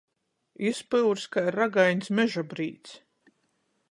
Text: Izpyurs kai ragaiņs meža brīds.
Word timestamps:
Izpyurs 0.69 1.25
kai 1.35 1.43
ragaiņs 1.57 2.11
meža 2.21 2.47
brīds. 2.55 2.97